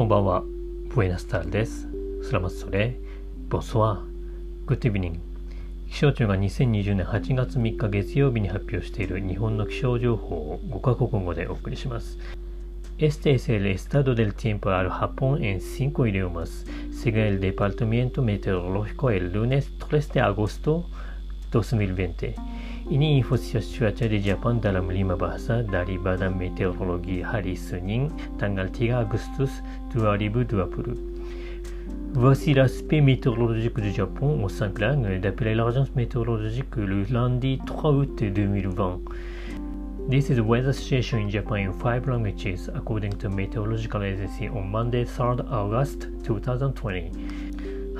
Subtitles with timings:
[0.00, 0.42] こんばんは。
[0.94, 1.86] ブエナスタールです。
[2.22, 2.98] スラマスソレ、
[3.50, 4.02] ボスワ、
[4.64, 5.18] グッドイビニング。
[5.90, 12.18] 気象庁が2020年8月3日月曜日に発表している日本の気象情報を5カ国語でお送りします。
[12.96, 19.30] Este es el estado del tiempo al Japón en cinco idiomas, según el Departamento Meteorológico el
[19.30, 20.86] lunes 3 de agosto
[21.50, 22.34] 2020.
[22.90, 29.62] Ini cuaca di Jepang dalam lima bahasa dari Badan Meteorologi hari Senin tanggal 3 Agustus
[29.94, 31.10] 2020.
[32.14, 34.48] Voici l'aspect météorologique du Japon au
[34.80, 39.00] langues d'après l'agence météorologique le lundi 3 août 2020.
[40.08, 44.68] This is the weather situation in Japan in five languages according to Meteorological Agency on
[44.68, 47.12] Monday 3rd August 2020.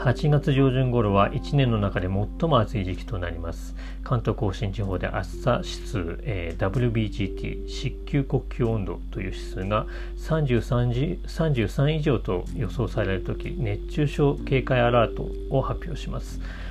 [0.00, 3.76] 8月上旬頃は1年の中で最も暑い時期となります。
[4.02, 9.84] 関東甲信地方で暑さ指数、えー、WBGT 湿球呼吸温度という指数が
[10.16, 16.40] 33, 33以上と予想されるとき熱中症警戒アラートを発表します。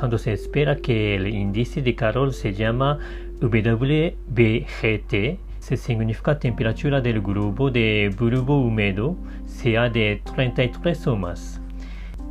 [0.00, 2.98] cuando se espera que el índice de calor se llama
[3.42, 5.12] WBGT,
[5.58, 11.60] se significa temperatura del globo de bulbo húmedo sea de 33 o más.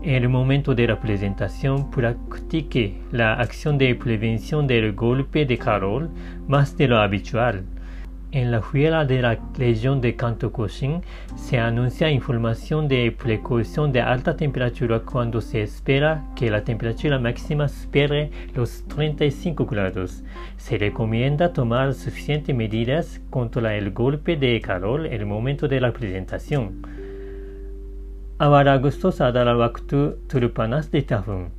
[0.01, 6.09] En el momento de la presentación, practique la acción de prevención del golpe de calor
[6.47, 7.65] más de lo habitual.
[8.31, 11.01] En la fuera de la región de Kanto Koshin
[11.35, 17.67] se anuncia información de precaución de alta temperatura cuando se espera que la temperatura máxima
[17.67, 20.23] supere los 35 grados.
[20.57, 25.91] Se recomienda tomar suficientes medidas contra el golpe de calor en el momento de la
[25.91, 26.85] presentación.
[28.37, 31.49] Awal Agustus adalah waktu turun panas di tahun.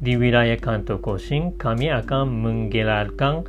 [0.00, 3.44] Di wilayah Kanto Koshin, kami akan menggelarkan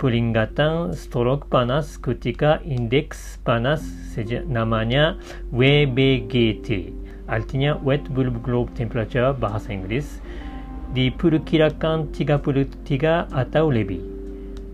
[0.00, 3.84] peringatan strok panas ketika indeks panas
[4.48, 5.20] namanya
[5.52, 6.88] WBGT
[7.28, 10.24] artinya Wet Bulb Globe Temperature bahasa Inggris
[10.90, 14.02] diperkirakan 33 atau lebih.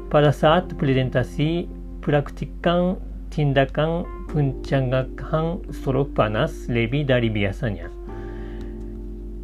[0.08, 1.68] Pada saat presentasi,
[2.00, 2.96] praktikkan
[3.28, 7.92] tindakan pencegahan strok panas lebih dari biasanya.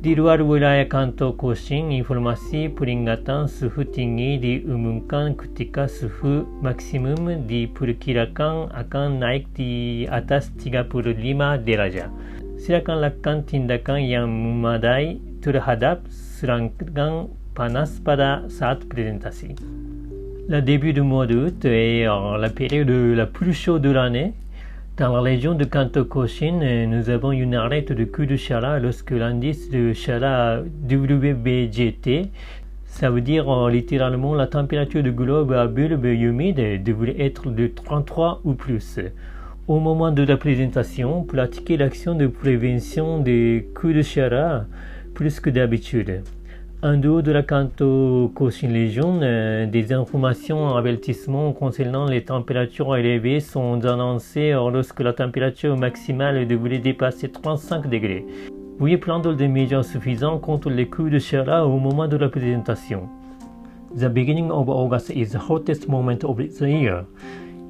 [0.02, 9.22] Di luar wilayah kantor Kosin, informasi peringatan suhu tinggi diumumkan ketika suhu maksimum diperkirakan akan
[9.22, 11.06] naik di atas 35
[11.62, 12.10] derajat.
[12.58, 19.54] Silakan lakukan tindakan yang memadai terhadap serangan panas pada saat presentasi.
[20.50, 24.34] Le début du mois d'août est la période la plus chaude de l'année
[24.98, 28.04] Dans la région de Kanto Koshin, nous avons une arête de
[28.36, 32.28] chaleur lorsque l'indice de chaleur WBGT,
[32.84, 38.42] ça veut dire littéralement la température du globe à bulbe humide devrait être de 33
[38.44, 39.00] ou plus.
[39.66, 43.66] Au moment de la présentation, pratiquez l'action de prévention des
[44.02, 44.66] chaleur
[45.14, 46.20] plus que d'habitude.
[46.84, 53.38] En dehors de la Kanto Koshin Legion, euh, des informations avertissements concernant les températures élevées
[53.38, 58.26] sont annoncées lorsque la température maximale devrait dépasser 35 degrés.
[58.80, 63.08] Veuillez prendre des mesures suffisantes contre les coups de chaleur au moment de la présentation.
[63.96, 67.04] The beginning of August is the hottest moment of the year.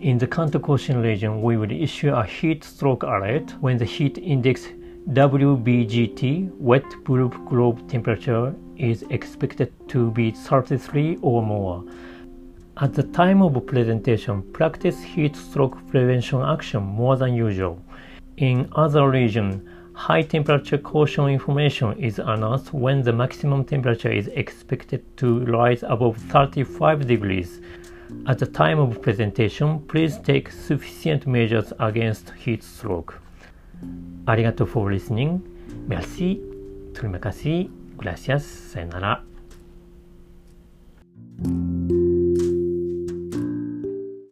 [0.02, 4.72] In the Kanto region, we will issue a heat stroke alert when the heat index
[5.10, 11.84] WBGT, wet bulb globe temperature, is expected to be 33 or more.
[12.76, 17.82] At the time of presentation, practice heat stroke prevention action more than usual.
[18.37, 25.04] In other regions, high temperature caution information is announced when the maximum temperature is expected
[25.16, 27.60] to rise above 35 degrees.
[28.28, 33.20] At the time of presentation, please take sufficient measures against heat stroke.
[34.26, 35.40] ありがとう for listening.
[35.88, 36.40] Merci.
[36.94, 37.70] Terima kasih.
[37.99, 38.44] Gracias.
[38.73, 39.31] Sayonara.